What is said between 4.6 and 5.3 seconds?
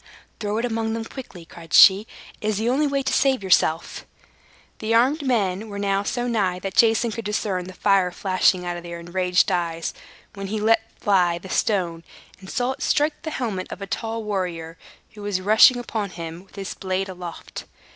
The armed